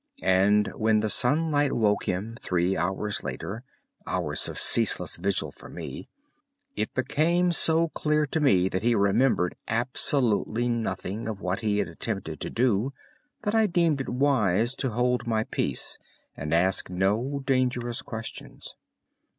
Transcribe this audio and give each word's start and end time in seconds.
And 0.23 0.65
when 0.69 1.01
the 1.01 1.11
sunlight 1.11 1.73
woke 1.73 2.05
him 2.05 2.35
three 2.41 2.75
hours 2.75 3.23
later—hours 3.23 4.49
of 4.49 4.57
ceaseless 4.57 5.15
vigil 5.17 5.51
for 5.51 5.69
me—it 5.69 6.91
became 6.95 7.51
so 7.51 7.89
clear 7.89 8.25
to 8.25 8.39
me 8.39 8.67
that 8.67 8.81
he 8.81 8.95
remembered 8.95 9.55
absolutely 9.67 10.67
nothing 10.69 11.27
of 11.27 11.39
what 11.39 11.59
he 11.59 11.77
had 11.77 11.87
attempted 11.87 12.39
to 12.39 12.49
do, 12.49 12.93
that 13.43 13.53
I 13.53 13.67
deemed 13.67 14.01
it 14.01 14.09
wise 14.09 14.75
to 14.77 14.89
hold 14.89 15.27
my 15.27 15.43
peace 15.43 15.99
and 16.35 16.51
ask 16.51 16.89
no 16.89 17.43
dangerous 17.45 18.01
questions. 18.01 18.73